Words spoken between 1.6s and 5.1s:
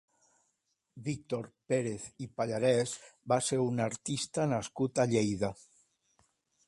Pérez i Pallarés va ser un artista nascut a